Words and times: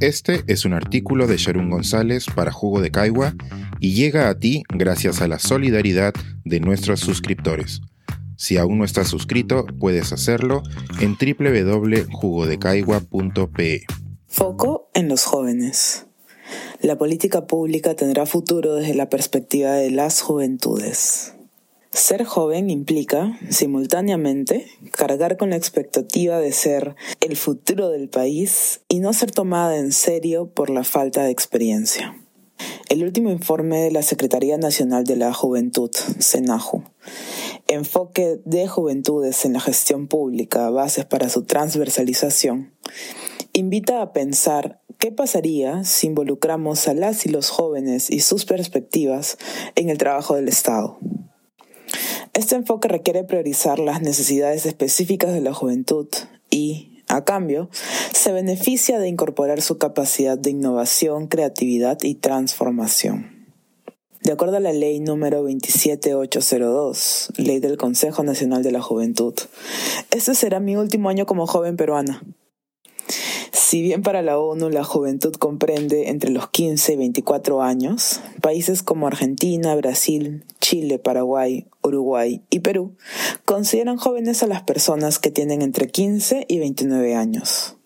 Este 0.00 0.44
es 0.46 0.64
un 0.64 0.74
artículo 0.74 1.26
de 1.26 1.36
Sharon 1.36 1.70
González 1.70 2.26
para 2.32 2.52
Jugo 2.52 2.80
de 2.80 2.92
Caigua 2.92 3.34
y 3.80 3.94
llega 3.94 4.28
a 4.28 4.38
ti 4.38 4.62
gracias 4.68 5.20
a 5.20 5.26
la 5.26 5.40
solidaridad 5.40 6.14
de 6.44 6.60
nuestros 6.60 7.00
suscriptores. 7.00 7.80
Si 8.36 8.58
aún 8.58 8.78
no 8.78 8.84
estás 8.84 9.08
suscrito, 9.08 9.66
puedes 9.80 10.12
hacerlo 10.12 10.62
en 11.00 11.16
www.jugodecaigua.pe. 11.16 13.86
Foco 14.28 14.88
en 14.94 15.08
los 15.08 15.24
jóvenes. 15.24 16.06
La 16.80 16.96
política 16.96 17.48
pública 17.48 17.96
tendrá 17.96 18.24
futuro 18.24 18.76
desde 18.76 18.94
la 18.94 19.08
perspectiva 19.08 19.72
de 19.72 19.90
las 19.90 20.22
juventudes. 20.22 21.34
Ser 21.98 22.24
joven 22.24 22.70
implica, 22.70 23.36
simultáneamente, 23.50 24.68
cargar 24.92 25.36
con 25.36 25.50
la 25.50 25.56
expectativa 25.56 26.38
de 26.38 26.52
ser 26.52 26.94
el 27.20 27.36
futuro 27.36 27.88
del 27.88 28.08
país 28.08 28.82
y 28.88 29.00
no 29.00 29.12
ser 29.12 29.32
tomada 29.32 29.76
en 29.76 29.90
serio 29.90 30.48
por 30.48 30.70
la 30.70 30.84
falta 30.84 31.24
de 31.24 31.32
experiencia. 31.32 32.16
El 32.88 33.02
último 33.02 33.30
informe 33.30 33.80
de 33.80 33.90
la 33.90 34.02
Secretaría 34.02 34.56
Nacional 34.58 35.02
de 35.04 35.16
la 35.16 35.34
Juventud, 35.34 35.90
SENAJU, 36.20 36.84
Enfoque 37.66 38.40
de 38.44 38.68
Juventudes 38.68 39.44
en 39.44 39.54
la 39.54 39.60
Gestión 39.60 40.06
Pública, 40.06 40.70
Bases 40.70 41.04
para 41.04 41.28
su 41.28 41.46
Transversalización, 41.46 42.74
invita 43.52 44.02
a 44.02 44.12
pensar 44.12 44.80
qué 44.98 45.10
pasaría 45.10 45.82
si 45.82 46.06
involucramos 46.06 46.86
a 46.86 46.94
las 46.94 47.26
y 47.26 47.28
los 47.28 47.50
jóvenes 47.50 48.08
y 48.08 48.20
sus 48.20 48.44
perspectivas 48.44 49.36
en 49.74 49.90
el 49.90 49.98
trabajo 49.98 50.36
del 50.36 50.46
Estado. 50.46 50.96
Este 52.38 52.54
enfoque 52.54 52.86
requiere 52.86 53.24
priorizar 53.24 53.80
las 53.80 54.00
necesidades 54.00 54.64
específicas 54.64 55.32
de 55.32 55.40
la 55.40 55.52
juventud 55.52 56.06
y, 56.50 57.02
a 57.08 57.24
cambio, 57.24 57.68
se 58.12 58.30
beneficia 58.30 59.00
de 59.00 59.08
incorporar 59.08 59.60
su 59.60 59.76
capacidad 59.76 60.38
de 60.38 60.50
innovación, 60.50 61.26
creatividad 61.26 61.98
y 62.00 62.14
transformación. 62.14 63.48
De 64.22 64.30
acuerdo 64.30 64.58
a 64.58 64.60
la 64.60 64.72
ley 64.72 65.00
número 65.00 65.42
27802, 65.42 67.32
ley 67.38 67.58
del 67.58 67.76
Consejo 67.76 68.22
Nacional 68.22 68.62
de 68.62 68.70
la 68.70 68.82
Juventud, 68.82 69.34
este 70.12 70.36
será 70.36 70.60
mi 70.60 70.76
último 70.76 71.08
año 71.08 71.26
como 71.26 71.44
joven 71.48 71.76
peruana. 71.76 72.22
Si 73.68 73.82
bien 73.82 74.00
para 74.00 74.22
la 74.22 74.38
ONU 74.38 74.70
la 74.70 74.82
juventud 74.82 75.34
comprende 75.34 76.08
entre 76.08 76.30
los 76.30 76.48
15 76.48 76.94
y 76.94 76.96
24 76.96 77.60
años, 77.60 78.22
países 78.40 78.82
como 78.82 79.06
Argentina, 79.06 79.74
Brasil, 79.74 80.46
Chile, 80.58 80.98
Paraguay, 80.98 81.66
Uruguay 81.82 82.40
y 82.48 82.60
Perú 82.60 82.96
consideran 83.44 83.98
jóvenes 83.98 84.42
a 84.42 84.46
las 84.46 84.62
personas 84.62 85.18
que 85.18 85.30
tienen 85.30 85.60
entre 85.60 85.88
15 85.88 86.46
y 86.48 86.58
29 86.60 87.14
años. 87.14 87.76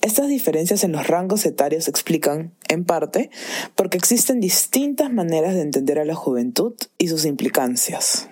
Estas 0.00 0.28
diferencias 0.28 0.84
en 0.84 0.92
los 0.92 1.06
rangos 1.06 1.44
etarios 1.44 1.84
se 1.84 1.90
explican, 1.90 2.54
en 2.70 2.86
parte, 2.86 3.28
porque 3.74 3.98
existen 3.98 4.40
distintas 4.40 5.12
maneras 5.12 5.52
de 5.52 5.60
entender 5.60 5.98
a 5.98 6.06
la 6.06 6.14
juventud 6.14 6.72
y 6.96 7.08
sus 7.08 7.26
implicancias. 7.26 8.30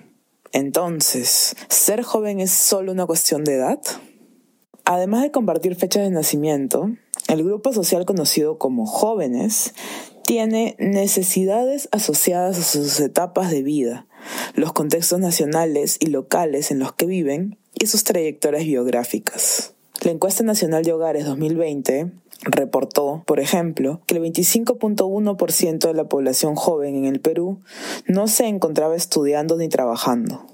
Entonces, 0.52 1.54
¿ser 1.68 2.02
joven 2.02 2.40
es 2.40 2.50
solo 2.50 2.92
una 2.92 3.04
cuestión 3.04 3.44
de 3.44 3.56
edad? 3.56 3.78
Además 4.90 5.20
de 5.20 5.30
compartir 5.30 5.74
fechas 5.74 6.02
de 6.02 6.10
nacimiento, 6.10 6.88
el 7.28 7.44
grupo 7.44 7.74
social 7.74 8.06
conocido 8.06 8.56
como 8.56 8.86
jóvenes 8.86 9.74
tiene 10.24 10.76
necesidades 10.78 11.90
asociadas 11.92 12.58
a 12.58 12.62
sus 12.62 12.98
etapas 12.98 13.50
de 13.50 13.62
vida, 13.62 14.06
los 14.54 14.72
contextos 14.72 15.20
nacionales 15.20 15.98
y 16.00 16.06
locales 16.06 16.70
en 16.70 16.78
los 16.78 16.94
que 16.94 17.04
viven 17.04 17.58
y 17.74 17.86
sus 17.86 18.02
trayectorias 18.02 18.64
biográficas. 18.64 19.74
La 20.00 20.10
encuesta 20.10 20.42
nacional 20.42 20.84
de 20.84 20.94
hogares 20.94 21.26
2020 21.26 22.10
reportó, 22.44 23.24
por 23.26 23.40
ejemplo, 23.40 24.00
que 24.06 24.14
el 24.14 24.22
25.1% 24.22 25.86
de 25.86 25.92
la 25.92 26.08
población 26.08 26.54
joven 26.54 26.94
en 26.96 27.04
el 27.04 27.20
Perú 27.20 27.60
no 28.06 28.26
se 28.26 28.46
encontraba 28.46 28.96
estudiando 28.96 29.58
ni 29.58 29.68
trabajando 29.68 30.46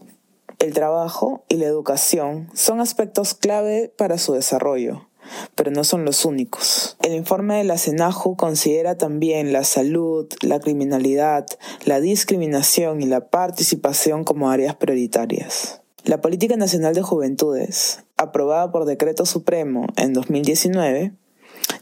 el 0.65 0.73
trabajo 0.73 1.45
y 1.49 1.57
la 1.57 1.67
educación 1.67 2.49
son 2.55 2.81
aspectos 2.81 3.35
clave 3.35 3.93
para 3.97 4.19
su 4.19 4.33
desarrollo, 4.33 5.09
pero 5.55 5.71
no 5.71 5.85
son 5.85 6.05
los 6.05 6.25
únicos. 6.25 6.97
El 7.03 7.15
informe 7.15 7.57
de 7.57 7.65
la 7.65 7.79
CENAJU 7.79 8.37
considera 8.37 8.97
también 8.97 9.53
la 9.53 9.65
salud, 9.65 10.27
la 10.41 10.61
criminalidad, 10.61 11.47
la 11.85 12.01
discriminación 12.01 13.03
y 13.03 13.07
la 13.07 13.29
participación 13.29 14.25
como 14.25 14.51
áreas 14.51 14.75
prioritarias. 14.77 15.83
La 16.05 16.21
Política 16.21 16.57
Nacional 16.57 16.95
de 16.95 17.03
Juventudes, 17.03 18.05
aprobada 18.17 18.71
por 18.73 18.85
Decreto 18.85 19.25
Supremo 19.27 19.87
en 19.97 20.13
2019, 20.13 21.15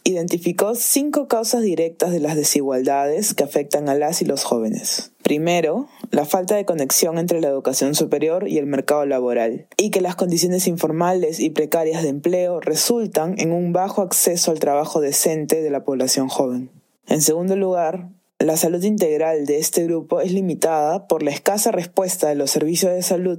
identificó 0.05 0.75
cinco 0.75 1.29
causas 1.29 1.63
directas 1.63 2.11
de 2.13 2.21
las 2.21 2.37
desigualdades 2.37 3.35
que 3.35 3.45
afectan 3.45 3.89
a 3.89 3.95
las 3.95 4.23
y 4.23 4.25
los 4.25 4.45
jóvenes. 4.45 5.13
Primero, 5.23 5.89
la 6.11 6.25
falta 6.25 6.57
de 6.57 6.65
conexión 6.65 7.19
entre 7.19 7.41
la 7.41 7.49
educación 7.49 7.95
superior 7.95 8.49
y 8.49 8.59
el 8.59 8.67
mercado 8.67 9.07
laboral, 9.07 9.67
y 9.77 9.91
que 9.91 10.01
las 10.01 10.17
condiciones 10.17 10.67
informales 10.67 11.41
y 11.41 11.51
precarias 11.51 12.03
de 12.03 12.09
empleo 12.09 12.61
resultan 12.61 13.35
en 13.39 13.53
un 13.53 13.73
bajo 13.73 14.03
acceso 14.03 14.51
al 14.51 14.59
trabajo 14.59 15.01
decente 15.01 15.63
de 15.63 15.71
la 15.71 15.85
población 15.85 16.29
joven. 16.29 16.71
En 17.07 17.23
segundo 17.23 17.57
lugar, 17.57 18.09
la 18.39 18.57
salud 18.57 18.83
integral 18.83 19.47
de 19.47 19.59
este 19.59 19.85
grupo 19.85 20.21
es 20.21 20.33
limitada 20.33 21.07
por 21.07 21.23
la 21.23 21.31
escasa 21.31 21.71
respuesta 21.71 22.29
de 22.29 22.35
los 22.35 22.51
servicios 22.51 22.93
de 22.93 23.03
salud 23.03 23.39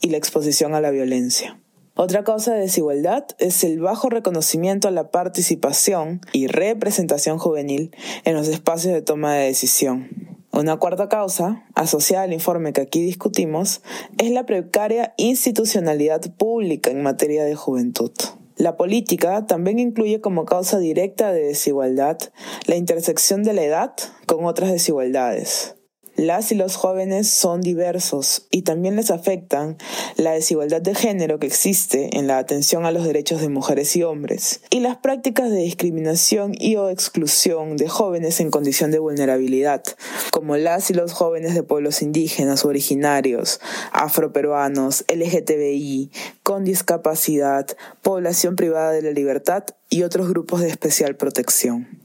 y 0.00 0.10
la 0.10 0.16
exposición 0.16 0.74
a 0.74 0.80
la 0.80 0.90
violencia. 0.90 1.58
Otra 1.96 2.24
causa 2.24 2.52
de 2.52 2.60
desigualdad 2.60 3.24
es 3.38 3.62
el 3.62 3.78
bajo 3.78 4.10
reconocimiento 4.10 4.88
a 4.88 4.90
la 4.90 5.12
participación 5.12 6.20
y 6.32 6.48
representación 6.48 7.38
juvenil 7.38 7.94
en 8.24 8.34
los 8.34 8.48
espacios 8.48 8.94
de 8.94 9.02
toma 9.02 9.34
de 9.34 9.46
decisión. 9.46 10.08
Una 10.52 10.76
cuarta 10.76 11.08
causa, 11.08 11.64
asociada 11.76 12.24
al 12.24 12.32
informe 12.32 12.72
que 12.72 12.80
aquí 12.80 13.00
discutimos, 13.00 13.80
es 14.18 14.32
la 14.32 14.44
precaria 14.44 15.14
institucionalidad 15.18 16.20
pública 16.34 16.90
en 16.90 17.02
materia 17.02 17.44
de 17.44 17.54
juventud. 17.54 18.10
La 18.56 18.76
política 18.76 19.46
también 19.46 19.78
incluye 19.78 20.20
como 20.20 20.46
causa 20.46 20.80
directa 20.80 21.32
de 21.32 21.42
desigualdad 21.42 22.18
la 22.66 22.74
intersección 22.74 23.44
de 23.44 23.52
la 23.52 23.62
edad 23.62 23.94
con 24.26 24.46
otras 24.46 24.72
desigualdades. 24.72 25.76
Las 26.16 26.52
y 26.52 26.54
los 26.54 26.76
jóvenes 26.76 27.28
son 27.28 27.60
diversos 27.60 28.46
y 28.52 28.62
también 28.62 28.94
les 28.94 29.10
afectan 29.10 29.76
la 30.16 30.30
desigualdad 30.30 30.80
de 30.80 30.94
género 30.94 31.40
que 31.40 31.48
existe 31.48 32.16
en 32.16 32.28
la 32.28 32.38
atención 32.38 32.86
a 32.86 32.92
los 32.92 33.04
derechos 33.04 33.40
de 33.40 33.48
mujeres 33.48 33.96
y 33.96 34.04
hombres 34.04 34.60
y 34.70 34.78
las 34.78 34.96
prácticas 34.98 35.50
de 35.50 35.58
discriminación 35.58 36.52
y 36.56 36.76
o 36.76 36.88
exclusión 36.88 37.76
de 37.76 37.88
jóvenes 37.88 38.38
en 38.38 38.52
condición 38.52 38.92
de 38.92 39.00
vulnerabilidad, 39.00 39.82
como 40.30 40.56
las 40.56 40.88
y 40.90 40.94
los 40.94 41.12
jóvenes 41.12 41.54
de 41.54 41.64
pueblos 41.64 42.00
indígenas 42.00 42.64
originarios, 42.64 43.60
afroperuanos, 43.90 45.04
LGTBI, 45.12 46.12
con 46.44 46.64
discapacidad, 46.64 47.66
población 48.02 48.54
privada 48.54 48.92
de 48.92 49.02
la 49.02 49.10
libertad 49.10 49.64
y 49.90 50.04
otros 50.04 50.28
grupos 50.28 50.60
de 50.60 50.68
especial 50.68 51.16
protección. 51.16 52.03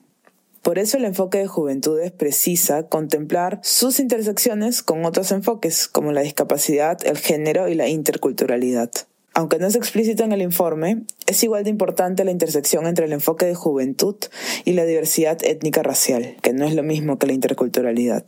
Por 0.70 0.78
eso 0.78 0.98
el 0.98 1.06
enfoque 1.06 1.40
de 1.40 1.48
juventudes 1.48 2.12
precisa 2.12 2.84
contemplar 2.84 3.60
sus 3.64 4.00
intersecciones 4.00 4.84
con 4.84 5.04
otros 5.04 5.32
enfoques 5.32 5.88
como 5.88 6.12
la 6.12 6.22
discapacidad, 6.22 7.00
el 7.08 7.18
género 7.18 7.70
y 7.70 7.74
la 7.74 7.88
interculturalidad. 7.88 8.92
Aunque 9.34 9.58
no 9.58 9.66
es 9.66 9.74
explícito 9.74 10.24
en 10.24 10.32
el 10.32 10.44
informe, 10.44 11.06
es 11.26 11.44
igual 11.44 11.64
de 11.64 11.72
importante 11.72 12.24
la 12.24 12.30
intersección 12.30 12.86
entre 12.86 13.06
el 13.06 13.14
enfoque 13.14 13.48
de 13.48 13.56
juventud 13.56 14.16
y 14.64 14.74
la 14.74 14.86
diversidad 14.86 15.44
étnica 15.44 15.82
racial, 15.82 16.36
que 16.44 16.54
no 16.54 16.68
es 16.68 16.76
lo 16.76 16.84
mismo 16.84 17.18
que 17.18 17.26
la 17.26 17.34
interculturalidad. 17.34 18.26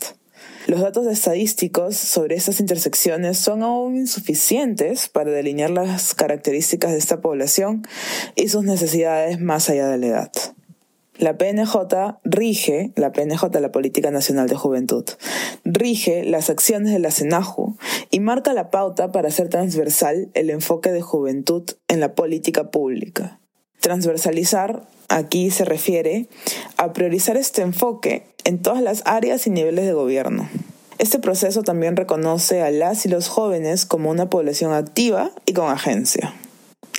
Los 0.66 0.81
datos 0.81 1.06
estadísticos 1.06 1.96
sobre 1.96 2.38
estas 2.38 2.59
intersecciones 2.59 3.38
son 3.38 3.62
aún 3.62 3.97
insuficientes 3.97 5.09
para 5.09 5.29
delinear 5.29 5.69
las 5.69 6.16
características 6.16 6.94
de 6.94 6.97
esta 6.97 7.22
población 7.22 7.85
y 8.35 8.47
sus 8.47 8.64
necesidades 8.64 9.40
más 9.40 9.70
allá 9.70 9.90
de 9.90 9.97
la 9.99 10.08
edad. 10.08 10.32
La 11.22 11.38
PNJ 11.38 11.78
rige, 12.23 12.94
la 12.96 13.12
PNJ, 13.12 13.44
la 13.59 13.72
Política 13.72 14.09
Nacional 14.09 14.50
de 14.50 14.56
Juventud, 14.56 15.06
rige 15.64 16.26
las 16.26 16.50
acciones 16.50 16.91
de 16.91 16.97
la 16.97 17.12
CENAJU 17.12 17.78
y 18.09 18.20
marca 18.22 18.53
la 18.53 18.72
pauta 18.72 19.12
para 19.12 19.28
hacer 19.28 19.47
transversal 19.47 20.32
el 20.34 20.50
enfoque 20.50 20.91
de 20.91 21.02
juventud 21.02 21.64
en 21.88 22.00
la 22.00 22.16
política 22.16 22.72
pública. 22.72 23.40
Transversalizar 23.82 24.88
aquí 25.09 25.52
se 25.52 25.64
refiere 25.64 26.26
a 26.78 26.91
priorizar 26.91 27.38
este 27.38 27.62
enfoque 27.62 28.23
en 28.44 28.59
todas 28.59 28.82
las 28.82 29.03
áreas 29.06 29.46
y 29.46 29.52
niveles 29.52 29.85
de 29.85 29.94
gobierno. 29.94 30.50
Este 30.97 31.20
proceso 31.20 31.62
también 31.62 31.97
reconoce 31.97 32.64
a 32.64 32.72
las 32.72 33.06
y 33.06 33.09
los 33.09 33.28
jóvenes 33.28 33.85
como 33.85 34.09
una 34.09 34.28
población 34.28 34.73
activa 34.73 35.29
y 35.46 35.53
con 35.53 35.70
agencia 35.70 36.34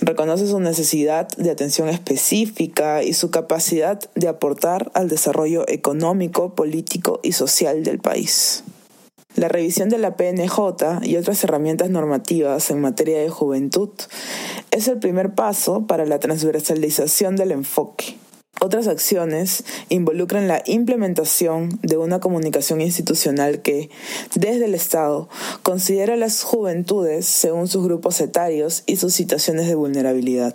reconoce 0.03 0.49
su 0.49 0.59
necesidad 0.61 1.29
de 1.37 1.51
atención 1.51 1.89
específica 1.89 3.03
y 3.03 3.15
su 3.15 3.31
capacidad 3.31 4.01
de 4.15 4.29
aportar 4.29 4.91
al 4.95 5.09
desarrollo 5.09 5.65
económico, 5.69 6.55
político 6.55 7.21
y 7.23 7.33
social 7.33 7.85
del 7.85 8.01
país. 8.01 8.65
La 9.37 9.49
revisión 9.49 9.89
de 9.89 9.99
la 9.99 10.17
PNJ 10.17 11.05
y 11.05 11.17
otras 11.17 11.43
herramientas 11.43 11.89
normativas 11.89 12.71
en 12.71 12.81
materia 12.81 13.19
de 13.19 13.31
juventud 13.31 13.91
es 14.71 14.89
el 14.89 14.99
primer 14.99 15.35
paso 15.35 15.87
para 15.87 16.05
la 16.05 16.19
transversalización 16.19 17.37
del 17.37 17.53
enfoque. 17.53 18.17
Otras 18.61 18.87
acciones 18.87 19.65
involucran 19.89 20.47
la 20.47 20.63
implementación 20.67 21.81
de 21.83 21.97
una 21.97 22.21
comunicación 22.21 22.81
institucional 22.81 23.63
que, 23.63 23.91
desde 24.35 24.67
el 24.67 24.75
Estado, 24.75 25.29
considera 25.63 26.17
las 26.17 26.43
juventudes 26.43 27.27
según 27.27 27.69
sus 27.69 27.85
grupos 27.85 28.21
etarios 28.21 28.83
y 28.87 28.97
sus 28.97 29.15
situaciones 29.15 29.67
de 29.69 29.75
vulnerabilidad. 29.75 30.55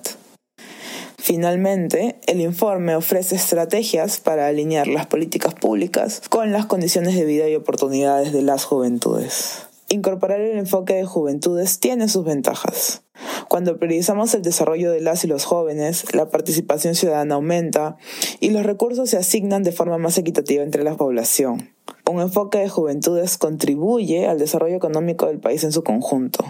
Finalmente, 1.17 2.19
el 2.25 2.39
informe 2.39 2.95
ofrece 2.95 3.35
estrategias 3.35 4.19
para 4.19 4.47
alinear 4.47 4.87
las 4.87 5.07
políticas 5.07 5.53
públicas 5.53 6.21
con 6.29 6.53
las 6.53 6.67
condiciones 6.67 7.15
de 7.15 7.25
vida 7.25 7.49
y 7.49 7.55
oportunidades 7.55 8.31
de 8.31 8.43
las 8.43 8.63
juventudes. 8.63 9.67
Incorporar 9.89 10.41
el 10.41 10.57
enfoque 10.57 10.93
de 10.93 11.05
juventudes 11.05 11.79
tiene 11.79 12.07
sus 12.09 12.25
ventajas. 12.25 13.03
Cuando 13.49 13.77
priorizamos 13.77 14.33
el 14.33 14.41
desarrollo 14.41 14.91
de 14.91 15.01
las 15.01 15.23
y 15.23 15.27
los 15.27 15.45
jóvenes, 15.45 16.13
la 16.13 16.29
participación 16.29 16.95
ciudadana 16.95 17.35
aumenta 17.35 17.97
y 18.39 18.51
los 18.51 18.65
recursos 18.65 19.09
se 19.09 19.17
asignan 19.17 19.63
de 19.63 19.71
forma 19.71 19.97
más 19.97 20.17
equitativa 20.17 20.63
entre 20.63 20.83
la 20.83 20.95
población. 20.95 21.76
Un 22.09 22.21
enfoque 22.21 22.59
de 22.59 22.69
juventudes 22.69 23.37
contribuye 23.37 24.27
al 24.27 24.39
desarrollo 24.39 24.75
económico 24.75 25.27
del 25.27 25.39
país 25.39 25.63
en 25.63 25.71
su 25.71 25.83
conjunto. 25.83 26.43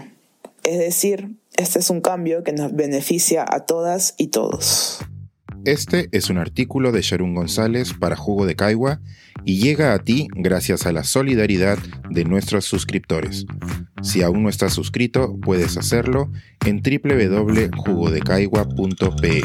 Es 0.62 0.78
decir, 0.78 1.36
este 1.56 1.80
es 1.80 1.90
un 1.90 2.00
cambio 2.00 2.42
que 2.44 2.52
nos 2.52 2.74
beneficia 2.74 3.44
a 3.48 3.66
todas 3.66 4.14
y 4.18 4.28
todos. 4.28 5.00
Este 5.64 6.08
es 6.12 6.30
un 6.30 6.38
artículo 6.38 6.92
de 6.92 7.02
Sharon 7.02 7.34
González 7.34 7.92
para 7.92 8.14
Jugo 8.14 8.46
de 8.46 8.54
Caigua 8.54 9.00
y 9.44 9.58
llega 9.60 9.92
a 9.92 9.98
ti 9.98 10.28
gracias 10.34 10.86
a 10.86 10.92
la 10.92 11.02
solidaridad 11.02 11.78
de 12.10 12.22
nuestros 12.24 12.64
suscriptores. 12.64 13.44
Si 14.02 14.22
aún 14.22 14.44
no 14.44 14.48
estás 14.48 14.72
suscrito, 14.72 15.36
puedes 15.42 15.76
hacerlo 15.76 16.30
en 16.64 16.80
www.jugodecaigua.pe. 16.80 19.42